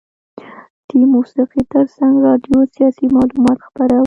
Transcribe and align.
د 0.97 0.99
موسیقي 1.13 1.61
ترڅنګ 1.71 2.13
راډیو 2.27 2.59
سیاسي 2.75 3.05
معلومات 3.15 3.57
خپرول. 3.67 3.99